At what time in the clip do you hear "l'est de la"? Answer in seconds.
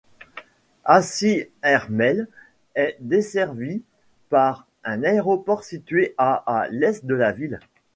6.69-7.31